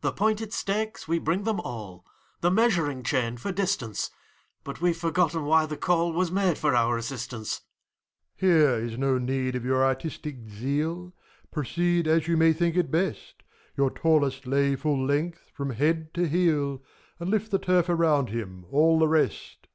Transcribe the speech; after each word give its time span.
The 0.00 0.10
pointed 0.10 0.52
stakes, 0.52 1.06
we 1.06 1.20
bring 1.20 1.44
them 1.44 1.60
all, 1.60 2.04
The 2.40 2.50
measuring 2.50 3.04
chain, 3.04 3.36
for 3.36 3.52
distance; 3.52 4.10
But 4.64 4.80
we've 4.80 4.96
forgotten 4.96 5.44
why 5.44 5.64
the 5.66 5.76
call 5.76 6.12
Was 6.12 6.32
made 6.32 6.58
for 6.58 6.74
our 6.74 6.98
assistance. 6.98 7.60
MEPHISTOPHELES. 8.40 8.78
Here 8.80 8.84
is 8.92 8.98
no 8.98 9.18
need 9.18 9.54
of 9.54 9.64
your 9.64 9.84
artistic 9.84 10.48
zeal: 10.48 11.14
Proceed 11.52 12.08
as 12.08 12.26
you 12.26 12.36
may 12.36 12.52
think 12.52 12.76
it 12.76 12.90
best! 12.90 13.44
Your 13.76 13.90
tallest 13.92 14.44
lay 14.44 14.74
full 14.74 15.06
length, 15.06 15.52
from 15.54 15.70
head 15.70 16.12
to 16.14 16.26
heel, 16.28 16.82
And 17.20 17.30
lift 17.30 17.52
the 17.52 17.60
turf 17.60 17.88
around 17.88 18.30
him, 18.30 18.66
all 18.72 18.98
the 18.98 19.06
rest! 19.06 19.68